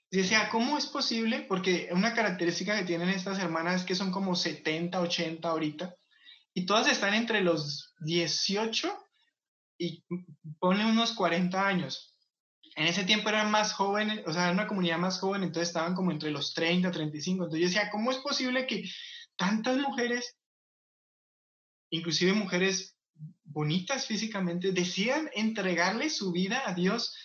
[0.09, 1.41] Y decía, ¿cómo es posible?
[1.41, 5.95] Porque una característica que tienen estas hermanas es que son como 70, 80 ahorita,
[6.55, 8.97] y todas están entre los 18
[9.77, 10.03] y
[10.57, 12.17] ponen unos 40 años.
[12.75, 15.93] En ese tiempo eran más jóvenes, o sea, era una comunidad más joven, entonces estaban
[15.93, 17.43] como entre los 30, 35.
[17.43, 18.89] Entonces yo decía, ¿cómo es posible que
[19.35, 20.35] tantas mujeres,
[21.91, 22.92] inclusive mujeres
[23.43, 27.15] bonitas físicamente, decidan entregarle su vida a Dios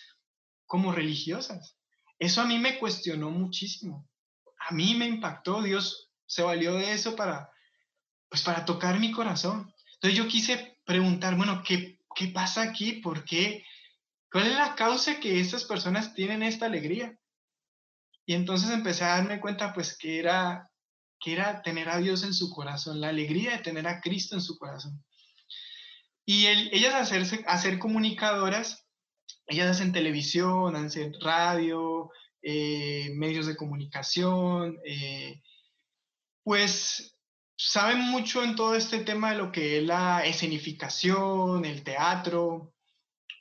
[0.65, 1.79] como religiosas?
[2.19, 4.07] eso a mí me cuestionó muchísimo.
[4.67, 7.49] A mí me impactó, Dios se valió de eso para,
[8.27, 9.73] pues para tocar mi corazón.
[9.95, 12.93] Entonces yo quise preguntar, bueno, ¿qué, qué pasa aquí?
[12.93, 13.63] ¿Por qué?
[14.29, 17.17] ¿Cuál es la causa que estas personas tienen esta alegría?
[18.25, 20.69] Y entonces empecé a darme cuenta, pues, que era,
[21.19, 24.41] que era tener a Dios en su corazón, la alegría de tener a Cristo en
[24.41, 25.03] su corazón.
[26.25, 28.85] Y ellas hacerse, hacer comunicadoras,
[29.47, 35.41] ellas hacen televisión, hacen radio, eh, medios de comunicación, eh,
[36.43, 37.17] pues
[37.57, 42.73] saben mucho en todo este tema de lo que es la escenificación, el teatro.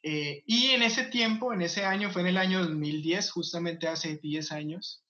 [0.02, 4.16] Eh, y en ese tiempo, en ese año, fue en el año 2010, justamente hace
[4.16, 5.04] 10 años,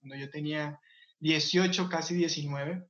[0.00, 0.80] cuando yo tenía
[1.20, 2.84] 18, casi 19,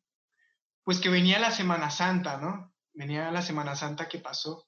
[0.84, 2.71] pues que venía la Semana Santa, ¿no?
[2.94, 4.66] Venía la Semana Santa que pasó.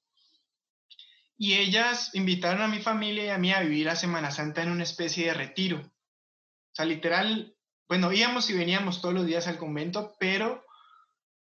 [1.36, 4.70] Y ellas invitaron a mi familia y a mí a vivir la Semana Santa en
[4.70, 5.78] una especie de retiro.
[5.78, 7.56] O sea, literal,
[7.88, 10.64] bueno, íbamos y veníamos todos los días al convento, pero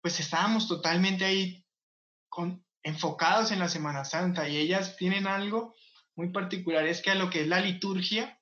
[0.01, 1.65] pues estábamos totalmente ahí
[2.29, 5.75] con, enfocados en la Semana Santa y ellas tienen algo
[6.15, 8.39] muy particular, es que a lo que es la liturgia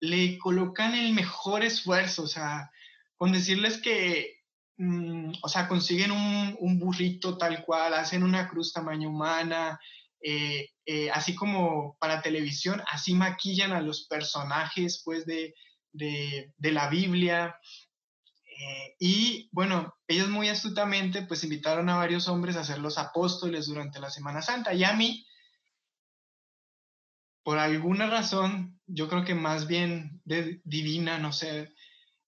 [0.00, 2.70] le colocan el mejor esfuerzo, o sea,
[3.16, 4.43] con decirles que,
[4.76, 9.78] mm, o sea, consiguen un, burrito tal cual, hacen una cruz tamaño humana,
[10.20, 15.54] eh, eh, así como para televisión, así maquillan a los personajes, pues, de,
[15.92, 17.56] de la Biblia,
[18.56, 23.66] eh, y bueno, ellos muy astutamente pues invitaron a varios hombres a ser los apóstoles
[23.66, 24.72] durante la Semana Santa.
[24.74, 25.26] Y a mí,
[27.42, 31.74] por alguna razón, yo creo que más bien de divina, no sé,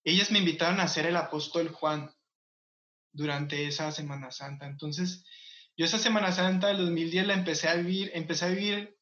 [0.04, 2.12] ellas me invitaron a ser el apóstol Juan
[3.16, 4.66] durante esa Semana Santa.
[4.66, 5.24] Entonces,
[5.76, 8.96] yo esa Semana Santa del 2010 la empecé a vivir, empecé a vivir,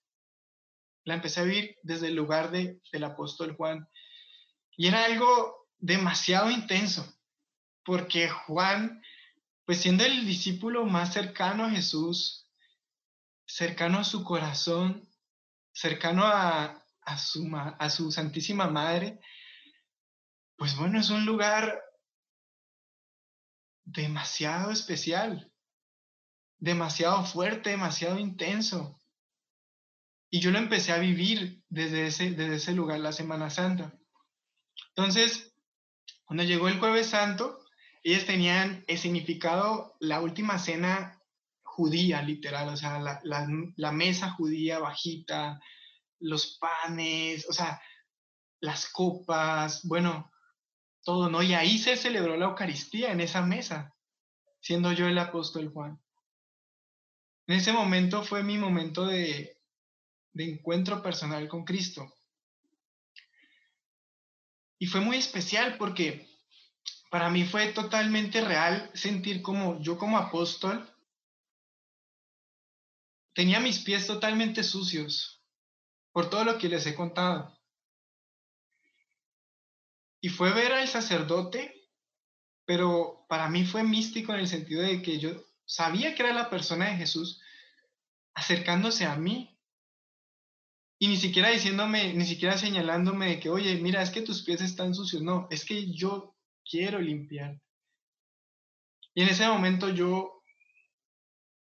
[1.04, 3.88] la empecé a vivir desde el lugar de, del apóstol Juan.
[4.76, 7.06] Y era algo demasiado intenso,
[7.84, 9.02] porque Juan,
[9.66, 12.48] pues siendo el discípulo más cercano a Jesús,
[13.46, 15.08] cercano a su corazón,
[15.72, 16.82] cercano a,
[17.18, 19.20] su, a su Santísima Madre,
[20.56, 21.83] pues bueno, es un lugar
[23.84, 25.52] demasiado especial,
[26.58, 29.00] demasiado fuerte, demasiado intenso.
[30.30, 33.94] Y yo lo empecé a vivir desde ese, desde ese lugar, la Semana Santa.
[34.96, 35.54] Entonces,
[36.24, 37.64] cuando llegó el jueves santo,
[38.02, 41.20] ellas tenían el significado la última cena
[41.62, 45.60] judía, literal, o sea, la, mesa judía bajita,
[46.20, 47.80] los panes, o sea,
[48.60, 50.30] las copas, bueno,
[51.04, 51.42] todo, ¿no?
[51.42, 53.94] Y ahí se celebró la Eucaristía en esa mesa,
[54.60, 56.00] siendo yo el apóstol Juan.
[57.46, 59.58] En ese momento fue mi momento de,
[60.32, 62.12] de encuentro personal con Cristo.
[64.78, 66.28] Y fue muy especial porque
[67.10, 70.90] para mí fue totalmente real sentir como yo como apóstol
[73.34, 75.42] tenía mis pies totalmente sucios
[76.12, 77.56] por todo lo que les he contado.
[80.24, 81.86] Y fue ver al sacerdote,
[82.64, 85.32] pero para mí fue místico en el sentido de que yo
[85.66, 87.42] sabía que era la persona de Jesús
[88.32, 89.60] acercándose a mí
[90.98, 94.62] y ni siquiera diciéndome, ni siquiera señalándome de que, oye, mira, es que tus pies
[94.62, 95.20] están sucios.
[95.20, 96.34] No, es que yo
[96.64, 97.60] quiero limpiar.
[99.12, 100.42] Y en ese momento yo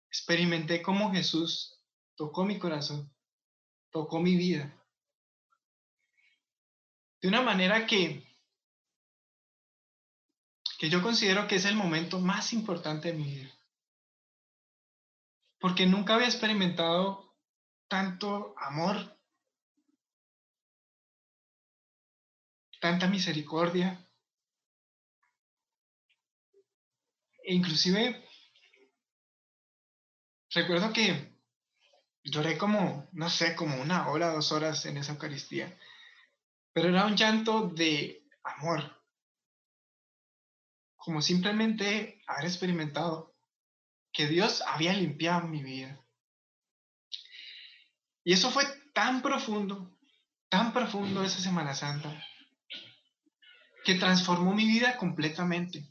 [0.08, 1.78] experimenté cómo Jesús
[2.14, 3.14] tocó mi corazón,
[3.90, 4.82] tocó mi vida.
[7.20, 8.25] De una manera que,
[10.78, 13.52] que yo considero que es el momento más importante de mi vida.
[15.58, 17.34] Porque nunca había experimentado
[17.88, 19.18] tanto amor,
[22.80, 24.06] tanta misericordia.
[27.42, 28.24] E inclusive,
[30.50, 31.36] recuerdo que
[32.24, 35.78] lloré como, no sé, como una hora, dos horas en esa Eucaristía,
[36.72, 38.95] pero era un llanto de amor,
[41.06, 43.32] como simplemente haber experimentado
[44.12, 46.04] que Dios había limpiado mi vida.
[48.24, 49.96] Y eso fue tan profundo,
[50.48, 52.26] tan profundo esa Semana Santa,
[53.84, 55.88] que transformó mi vida completamente.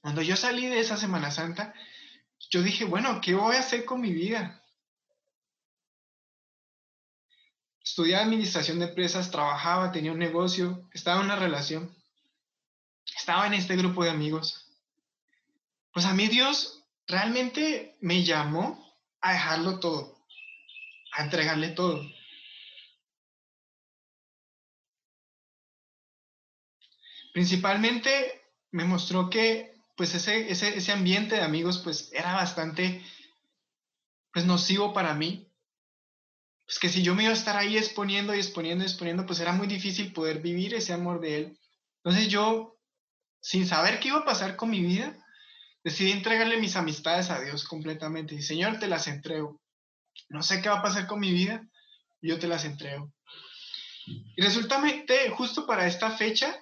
[0.00, 1.74] Cuando yo salí de esa Semana Santa,
[2.48, 4.64] yo dije, bueno, ¿qué voy a hacer con mi vida?
[7.84, 11.94] Estudié administración de empresas, trabajaba, tenía un negocio, estaba en una relación,
[13.22, 14.66] estaba en este grupo de amigos.
[15.92, 18.84] Pues a mí Dios realmente me llamó
[19.20, 20.18] a dejarlo todo,
[21.12, 22.02] a entregarle todo.
[27.32, 33.04] Principalmente me mostró que pues ese, ese, ese ambiente de amigos pues era bastante
[34.32, 35.48] pues nocivo para mí.
[36.66, 39.38] Pues que si yo me iba a estar ahí exponiendo y exponiendo y exponiendo, pues
[39.38, 41.58] era muy difícil poder vivir ese amor de él.
[42.02, 42.81] Entonces yo,
[43.42, 45.14] sin saber qué iba a pasar con mi vida,
[45.84, 48.36] decidí entregarle mis amistades a Dios completamente.
[48.36, 49.60] Y Señor, te las entrego.
[50.28, 51.66] No sé qué va a pasar con mi vida,
[52.22, 53.12] yo te las entrego.
[54.06, 54.80] Y resulta
[55.36, 56.54] justo para esta fecha,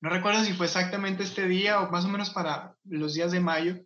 [0.00, 3.40] no recuerdo si fue exactamente este día o más o menos para los días de
[3.40, 3.76] mayo,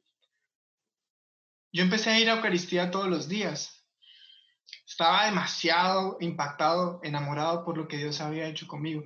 [1.73, 3.85] yo empecé a ir a Eucaristía todos los días.
[4.87, 9.03] Estaba demasiado impactado, enamorado por lo que Dios había hecho conmigo.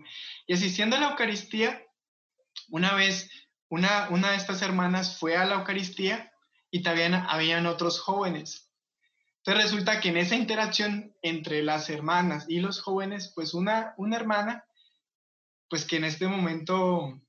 [0.46, 1.84] Y asistiendo a la Eucaristía,
[2.70, 3.30] una vez
[3.68, 6.32] una, una de estas hermanas fue a la Eucaristía
[6.70, 8.70] y también habían otros jóvenes.
[9.38, 14.16] Entonces resulta que en esa interacción entre las hermanas y los jóvenes, pues una, una
[14.16, 14.64] hermana,
[15.68, 17.22] pues que en este momento,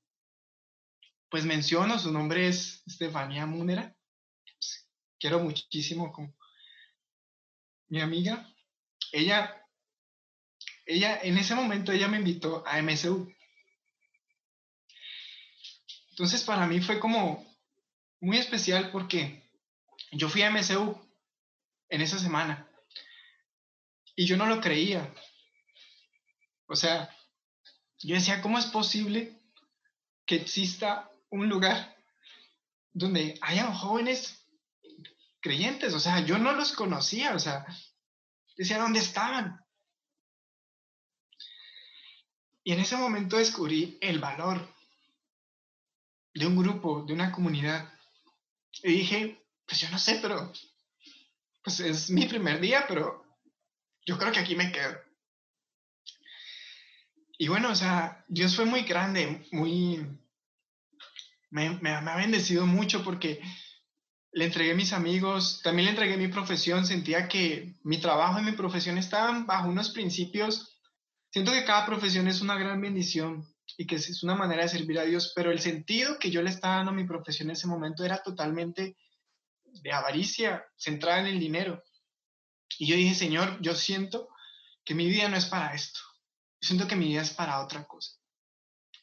[1.29, 3.95] pues menciono, su nombre es Estefanía Múnera,
[5.19, 6.35] quiero muchísimo como
[7.87, 8.51] mi amiga,
[9.11, 9.65] ella,
[10.85, 13.31] ella, en ese momento ella me invitó a MSU.
[16.21, 17.43] Entonces para mí fue como
[18.19, 19.43] muy especial porque
[20.11, 20.95] yo fui a MSU
[21.89, 22.69] en esa semana
[24.15, 25.11] y yo no lo creía.
[26.67, 27.09] O sea,
[28.03, 29.35] yo decía, ¿cómo es posible
[30.27, 31.97] que exista un lugar
[32.93, 34.45] donde hayan jóvenes
[35.39, 37.65] creyentes, o sea, yo no los conocía, o sea,
[38.55, 39.65] decía, ¿dónde estaban?
[42.63, 44.80] Y en ese momento descubrí el valor
[46.33, 47.91] de un grupo, de una comunidad.
[48.83, 50.51] Y dije, pues yo no sé, pero
[51.63, 53.23] pues es mi primer día, pero
[54.05, 54.97] yo creo que aquí me quedo.
[57.37, 60.05] Y bueno, o sea, Dios fue muy grande, muy...
[61.49, 63.41] Me, me ha bendecido mucho porque
[64.31, 68.53] le entregué mis amigos, también le entregué mi profesión, sentía que mi trabajo y mi
[68.53, 70.79] profesión estaban bajo unos principios.
[71.29, 74.99] Siento que cada profesión es una gran bendición y que es una manera de servir
[74.99, 77.67] a Dios, pero el sentido que yo le estaba dando a mi profesión en ese
[77.67, 78.97] momento era totalmente
[79.63, 81.83] de avaricia, centrada en el dinero.
[82.77, 84.29] Y yo dije, Señor, yo siento
[84.83, 85.99] que mi vida no es para esto.
[86.59, 88.11] Siento que mi vida es para otra cosa.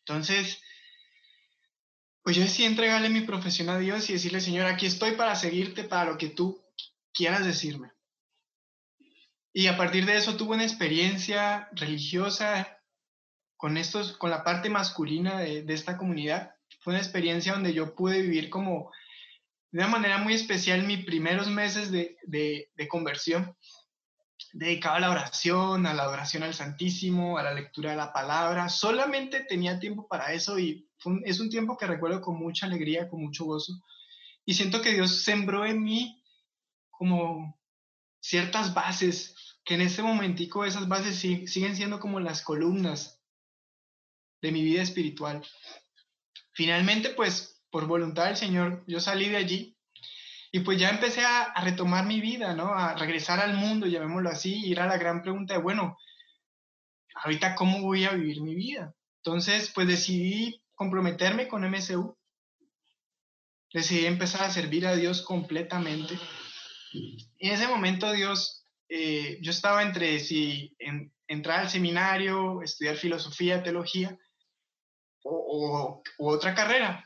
[0.01, 0.61] Entonces,
[2.23, 5.85] pues yo decidí entregarle mi profesión a Dios y decirle, Señor, aquí estoy para seguirte,
[5.85, 6.63] para lo que tú
[7.13, 7.93] quieras decirme.
[9.53, 12.78] Y a partir de eso tuve una experiencia religiosa
[13.59, 16.53] con, estos, con la parte masculina de, esta comunidad.
[16.81, 18.91] Fue una experiencia donde yo pude vivir como
[19.71, 23.55] de una manera muy especial mis primeros meses de, de, de conversión,
[24.53, 28.69] dedicado a la oración, a la adoración al Santísimo, a la lectura de la palabra.
[28.69, 30.89] Solamente tenía tiempo para eso y
[31.25, 33.73] es un tiempo que recuerdo con mucha alegría, con mucho gozo.
[34.47, 36.23] Y siento que Dios sembró en mí
[36.91, 37.59] como
[38.21, 43.18] ciertas bases, que en este momentico esas bases siguen siendo como las columnas
[44.41, 45.43] de mi vida espiritual.
[46.53, 49.77] Finalmente, pues, por voluntad del Señor, yo salí de allí
[50.51, 52.75] y pues ya empecé a, retomar mi vida, ¿no?
[52.75, 55.99] A regresar al mundo, llamémoslo así, ir a la gran pregunta de, bueno,
[57.15, 58.95] ahorita cómo voy a vivir mi vida.
[59.23, 62.17] Entonces, pues decidí comprometerme con MSU.
[63.73, 66.19] Decidí empezar a servir a Dios completamente.
[67.39, 70.75] En ese momento Dios, eh, yo estaba entre si
[71.27, 74.19] entrar al seminario, estudiar filosofía, teología
[75.29, 77.05] o, otra carrera.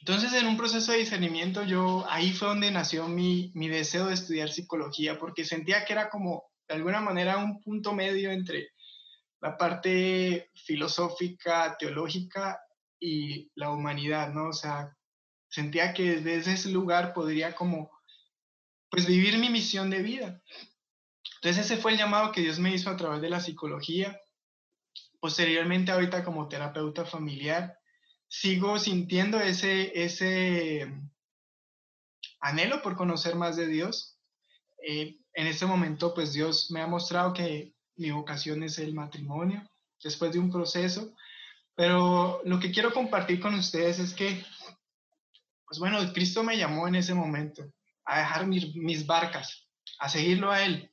[0.00, 4.14] Entonces, en un proceso de discernimiento, yo ahí fue donde nació mi, mi deseo de
[4.14, 8.70] estudiar psicología, porque sentía que era como, de alguna manera, un punto medio entre
[9.40, 12.60] la parte filosófica, teológica
[12.98, 14.48] y la humanidad, ¿no?
[14.48, 14.96] O sea,
[15.48, 17.90] sentía que desde ese lugar podría como,
[18.90, 20.42] pues vivir mi misión de vida.
[21.36, 24.20] Entonces ese fue el llamado que Dios me hizo a través de la psicología.
[25.20, 27.78] Posteriormente, ahorita como terapeuta familiar,
[28.26, 30.92] sigo sintiendo ese, ese
[32.40, 34.18] anhelo por conocer más de Dios.
[34.86, 39.62] Eh, en este momento, pues Dios me ha mostrado que mi vocación es el matrimonio,
[40.02, 41.14] después de un proceso
[41.80, 44.44] pero lo que quiero compartir con ustedes es que,
[45.66, 47.64] pues bueno, Cristo me llamó en ese momento
[48.04, 49.66] a dejar mis, barcas,
[49.98, 50.92] a seguirlo a Él.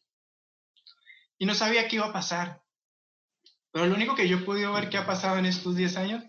[1.38, 2.62] Y no sabía qué iba a pasar.
[3.72, 6.24] Pero lo único que yo he podido ver que ha pasado en estos 10 años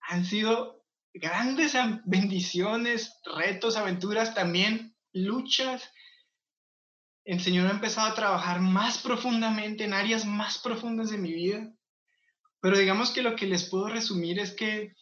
[0.00, 5.90] han sido grandes bendiciones, retos, aventuras, también luchas.
[7.24, 11.72] El Señor ha empezado a trabajar más profundamente en áreas más profundas de mi vida
[12.60, 14.94] Pero digamos que lo que les puedo resumir es que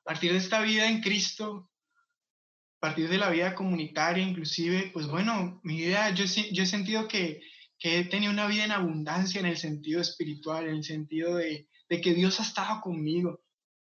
[0.00, 1.70] a partir de esta vida en Cristo,
[2.78, 7.06] a partir de la vida comunitaria inclusive, pues bueno, mi vida, yo, yo he sentido
[7.06, 7.40] que,
[7.82, 11.68] que he tenido una vida en abundancia en el sentido espiritual, en el sentido de,
[11.88, 13.42] de que Dios ha estado conmigo,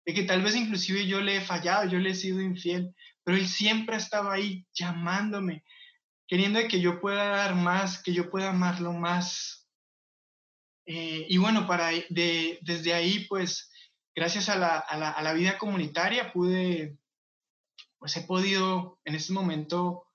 [0.04, 3.38] de que tal vez inclusive yo le he fallado, yo le he sido infiel, pero
[3.38, 5.64] Él siempre ha estado ahí llamándome,
[6.28, 9.70] queriendo que yo pueda dar más, que yo pueda amarlo más.
[10.88, 13.72] Eh, y bueno, para, de, desde ahí, pues,
[14.16, 16.98] gracias a la, a la, a la vida comunitaria, pude,
[18.00, 20.08] pues he podido en este momento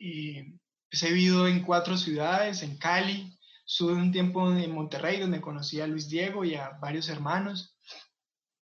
[0.00, 0.54] eh,
[1.02, 3.36] he vivido en cuatro ciudades, en Cali,
[3.66, 7.76] estuve un tiempo en Monterrey donde conocí a Luis Diego y a varios hermanos.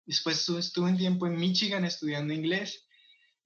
[0.05, 2.87] Después estuve un tiempo en Michigan estudiando inglés.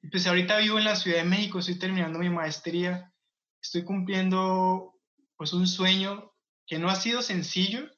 [0.01, 3.13] Y pues ahorita vivo en la Ciudad de México, estoy terminando mi maestría,
[3.61, 4.93] estoy cumpliendo
[5.37, 6.31] pues un sueño
[6.65, 7.89] que no ha sido sencillo,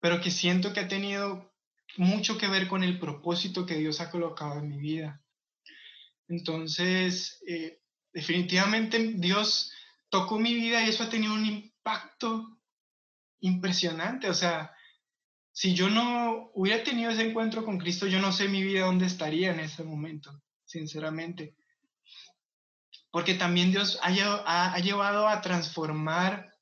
[0.00, 1.52] pero que siento que ha tenido
[1.96, 5.22] mucho que ver con el propósito que Dios ha colocado en mi vida.
[6.28, 7.81] Entonces, eh,
[8.12, 9.72] definitivamente Dios
[10.08, 12.58] tocó mi vida y eso ha tenido un impacto
[13.40, 14.28] impresionante.
[14.28, 14.72] O sea,
[15.52, 19.06] si yo no hubiera tenido ese encuentro con Cristo, yo no sé mi vida dónde
[19.06, 21.54] estaría en ese momento, sinceramente.
[23.10, 26.54] Porque también Dios ha, llevado a transformar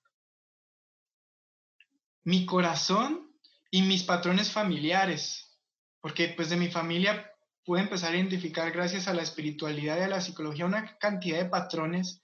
[2.24, 3.30] mi corazón
[3.70, 5.56] y mis patrones familiares.
[6.00, 7.29] Porque pues de mi familia
[7.64, 11.48] pude empezar a identificar gracias a la espiritualidad y a la psicología una cantidad de
[11.48, 12.20] patrones,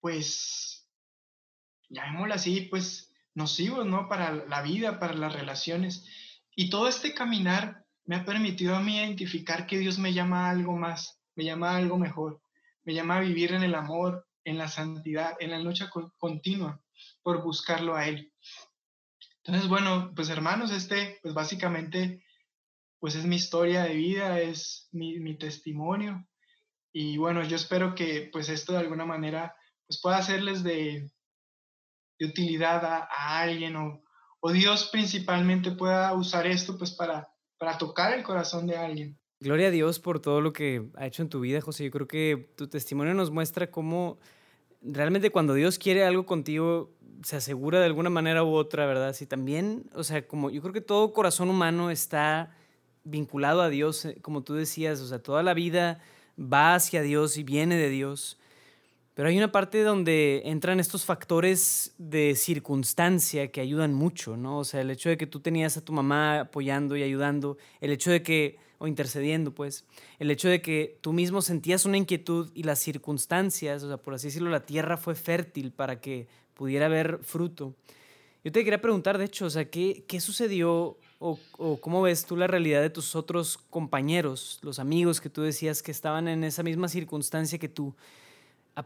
[0.00, 0.88] pues,
[1.88, 4.08] llamémoslo así, pues nocivos, ¿no?
[4.08, 6.06] Para la vida, para las relaciones.
[6.54, 10.50] Y todo este caminar me ha permitido a mí identificar que Dios me llama a
[10.50, 12.42] algo más, me llama a algo mejor,
[12.84, 16.80] me llama a vivir en el amor, en la santidad, en la lucha continua
[17.22, 18.32] por buscarlo a Él.
[19.44, 22.24] Entonces, bueno, pues hermanos, este, pues básicamente
[23.00, 26.24] pues es mi historia de vida, es mi, testimonio.
[26.92, 31.10] Y bueno, yo espero que pues esto de alguna manera pues pueda hacerles de,
[32.20, 34.02] utilidad a, alguien o,
[34.40, 39.18] o, Dios principalmente pueda usar esto pues para, para tocar el corazón de alguien.
[39.40, 41.84] Gloria a Dios por todo lo que ha hecho en tu vida, José.
[41.84, 44.18] Yo creo que tu testimonio nos muestra cómo
[44.82, 49.14] realmente cuando Dios quiere algo contigo, se asegura de alguna manera u otra, ¿verdad?
[49.14, 52.54] Si también, o sea, como yo creo que todo corazón humano está
[53.10, 56.00] vinculado a Dios, eh, como tú decías, o sea, toda la vida
[56.38, 58.38] va hacia Dios y viene de Dios.
[59.14, 64.58] Pero hay una parte donde entran estos factores de circunstancia que ayudan mucho, ¿no?
[64.58, 67.90] O sea, el hecho de que tú tenías a tu mamá apoyando y ayudando, el
[67.90, 69.84] hecho de que, o intercediendo, pues,
[70.18, 74.14] el hecho de que tú mismo sentías una inquietud y las circunstancias, o sea, por
[74.14, 77.74] así decirlo, la tierra fue fértil para que pudiera haber fruto.
[78.42, 81.38] Yo te quería preguntar, de hecho, o sea, ¿qué, qué sucedió o,
[81.80, 85.90] cómo ves tú la realidad de tus otros compañeros, los amigos que tú decías que
[85.90, 87.94] estaban en esa misma circunstancia que tú?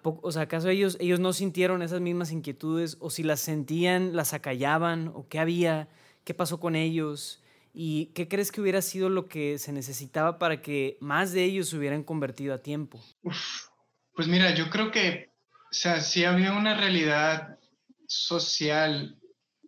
[0.02, 2.96] o sea, ¿acaso ellos, ellos no sintieron esas mismas inquietudes?
[2.98, 5.12] ¿O si las sentían, las acallaban?
[5.14, 5.88] ¿O qué había?
[6.24, 7.40] ¿Qué pasó con ellos?
[7.72, 11.68] ¿Y qué crees que hubiera sido lo que se necesitaba para que más de ellos
[11.68, 13.00] se hubieran convertido a tiempo?
[13.22, 15.30] pues mira, yo creo que,
[15.70, 17.58] o sea, sí había una realidad
[18.06, 19.20] social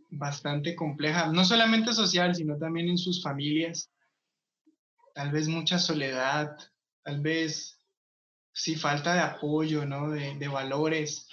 [0.09, 3.91] bastante compleja, no solamente social, sino también en sus familias.
[5.15, 6.57] Tal vez mucha soledad,
[7.03, 7.81] tal vez
[8.53, 10.11] sí falta de apoyo, ¿no?
[10.11, 11.29] De, de valores.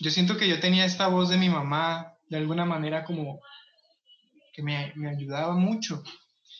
[0.00, 3.40] Yo siento que yo tenía esta voz de mi mamá, de alguna manera como
[4.52, 6.02] que me, me ayudaba mucho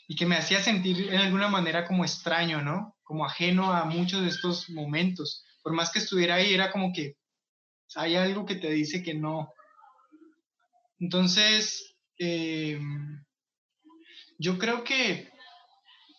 [0.09, 2.97] y que me hacía sentir en alguna manera como extraño, ¿no?
[3.03, 5.45] Como ajeno a muchos de estos momentos.
[5.63, 7.17] Por más que estuviera ahí, era como que
[7.95, 9.53] hay algo que te dice que no,
[10.99, 12.81] entonces, eh,
[14.39, 15.31] yo creo que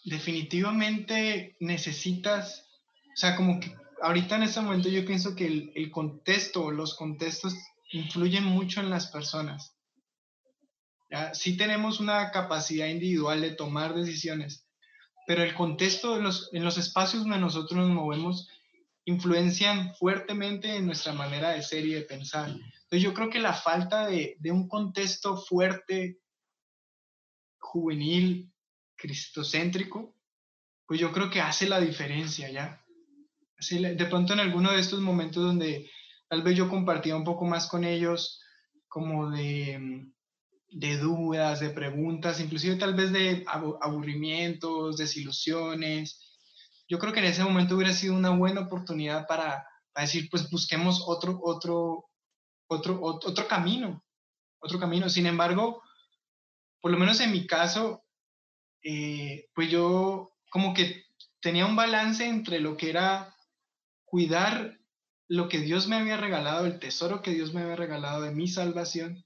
[0.05, 2.65] definitivamente necesitas,
[3.13, 6.95] o sea, como que ahorita en este momento yo pienso que el, el contexto, los
[6.95, 7.55] contextos
[7.91, 9.75] influyen mucho en las personas.
[11.09, 11.34] ¿ya?
[11.34, 14.67] Sí tenemos una capacidad individual de tomar decisiones,
[15.25, 18.47] pero el contexto los, en los espacios donde nosotros nos movemos
[19.08, 22.49] influencian fuertemente en nuestra manera de ser y de pensar.
[22.49, 26.20] Entonces yo creo que la falta de, un contexto fuerte,
[27.58, 28.51] juvenil,
[28.97, 30.14] cristocéntrico,
[30.86, 32.84] pues yo creo que hace la diferencia, ¿ya?
[33.72, 35.89] de pronto en alguno de estos momentos donde
[36.28, 38.41] tal vez yo compartía un poco más con ellos,
[38.89, 40.05] como de,
[40.70, 46.26] de dudas, de preguntas, inclusive tal vez de aburrimientos, desilusiones,
[46.88, 50.49] yo creo que en ese momento hubiera sido una buena oportunidad para, para decir, pues
[50.49, 52.09] busquemos otro, otro,
[52.67, 54.03] otro, otro camino,
[54.59, 55.09] otro camino.
[55.09, 55.81] Sin embargo,
[56.81, 58.03] por lo menos en mi caso,
[58.83, 61.03] eh, pues yo como que
[61.41, 63.35] tenía un balance entre lo que era
[64.05, 64.79] cuidar
[65.27, 68.47] lo que Dios me había regalado, el tesoro que Dios me había regalado de mi
[68.47, 69.25] salvación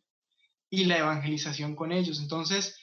[0.70, 2.20] y la evangelización con ellos.
[2.20, 2.76] Entonces,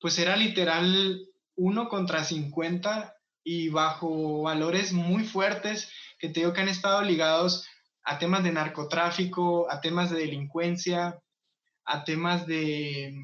[0.00, 3.17] pues era literal uno contra 50
[3.50, 7.66] y bajo valores muy fuertes que te digo que han estado ligados
[8.02, 11.18] a temas de narcotráfico, a temas de delincuencia,
[11.86, 13.14] a temas de,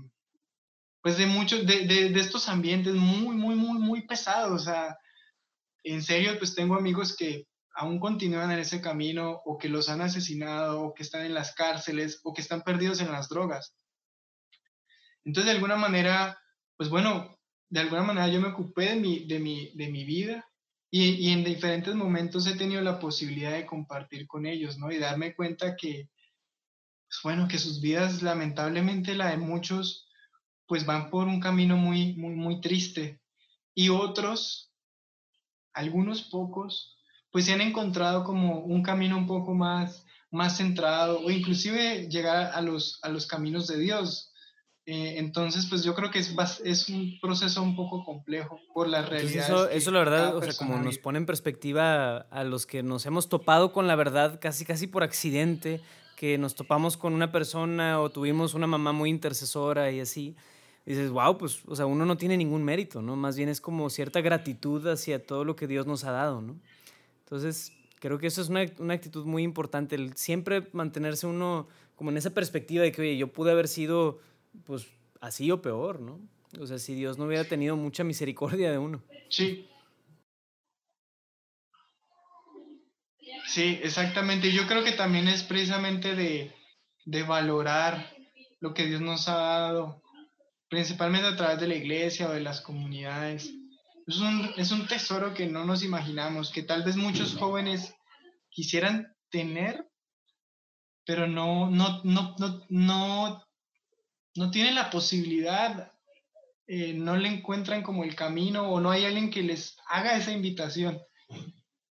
[1.02, 4.62] pues de muchos, de, de, estos ambientes muy, muy, muy, muy pesados.
[4.62, 4.96] O sea,
[5.82, 10.00] en serio, pues tengo amigos que aún continúan en ese camino o que los han
[10.00, 13.76] asesinado o que están en las cárceles o que están perdidos en las drogas.
[15.22, 16.40] Entonces, de alguna manera,
[16.78, 17.36] pues bueno,
[17.68, 20.48] de alguna manera yo me ocupé de mi, de mi, de mi vida
[20.90, 24.92] y, y, en diferentes momentos he tenido la posibilidad de compartir con ellos, ¿no?
[24.92, 26.08] Y darme cuenta que,
[27.08, 30.08] pues bueno, que sus vidas, lamentablemente la de muchos,
[30.66, 33.20] pues van por un camino muy, muy, muy triste.
[33.74, 34.72] Y otros,
[35.72, 36.96] algunos pocos,
[37.30, 42.52] pues se han encontrado como un camino un poco más, más centrado o inclusive llegar
[42.54, 44.32] a los, a los caminos de Dios.
[44.86, 49.00] Eh, entonces, pues yo creo que es, es un proceso un poco complejo por la
[49.00, 49.44] realidad.
[49.44, 53.06] Eso, eso, la verdad, o sea, como nos pone en perspectiva a los que nos
[53.06, 55.80] hemos topado con la verdad casi, casi por accidente,
[56.16, 60.36] que nos topamos con una persona o tuvimos una mamá muy intercesora y así.
[60.84, 63.16] dices, wow, pues, o sea, uno no tiene ningún mérito, ¿no?
[63.16, 66.56] Más bien es como cierta gratitud hacia todo lo que Dios nos ha dado, ¿no?
[67.20, 72.10] Entonces, creo que eso es una, una actitud muy importante, el siempre mantenerse uno como
[72.10, 74.18] en esa perspectiva de que, oye, yo pude haber sido
[74.66, 74.86] pues
[75.20, 76.20] así o peor, ¿no?
[76.60, 79.02] O sea, si Dios no hubiera tenido mucha misericordia de uno.
[79.28, 79.68] Sí.
[83.46, 84.52] Sí, exactamente.
[84.52, 86.54] Yo creo que también es precisamente de,
[87.04, 88.14] de valorar
[88.60, 90.02] lo que Dios nos ha dado,
[90.68, 93.52] principalmente a través de la iglesia o de las comunidades.
[94.06, 97.94] Es un, es un tesoro que no nos imaginamos, que tal vez muchos jóvenes
[98.50, 99.86] quisieran tener,
[101.04, 103.44] pero no, no, no, no, no
[104.36, 105.92] no tienen la posibilidad,
[106.66, 110.32] eh, no le encuentran como el camino o no hay alguien que les haga esa
[110.32, 111.00] invitación.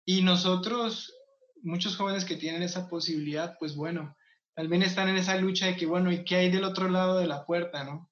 [0.05, 1.13] Y nosotros,
[1.61, 4.15] muchos jóvenes que tienen esa posibilidad, pues bueno,
[4.55, 7.27] también están en esa lucha de que, bueno, ¿y qué hay del otro lado de
[7.27, 8.09] la puerta, no?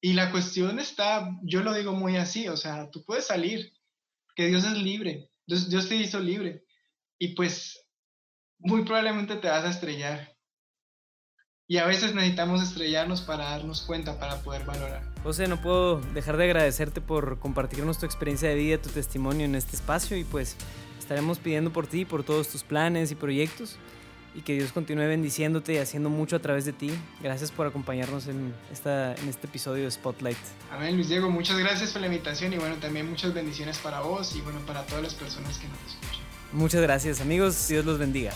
[0.00, 3.72] Y la cuestión está, yo lo digo muy así, o sea, tú puedes salir,
[4.36, 6.64] que Dios es libre, Dios, Dios te hizo libre,
[7.18, 7.84] y pues
[8.58, 10.37] muy probablemente te vas a estrellar,
[11.70, 15.02] y a veces necesitamos estrellarnos para darnos cuenta, para poder valorar.
[15.22, 19.54] José, no puedo dejar de agradecerte por compartirnos tu experiencia de vida, tu testimonio en
[19.54, 20.56] este espacio y pues
[20.98, 23.76] estaremos pidiendo por ti, por todos tus planes y proyectos
[24.34, 26.90] y que Dios continúe bendiciéndote y haciendo mucho a través de ti.
[27.22, 30.38] Gracias por acompañarnos en, esta, en este episodio de Spotlight.
[30.72, 34.34] Amén, Luis Diego, muchas gracias por la invitación y bueno, también muchas bendiciones para vos
[34.34, 36.24] y bueno, para todas las personas que nos escuchan.
[36.50, 38.32] Muchas gracias amigos, Dios los bendiga.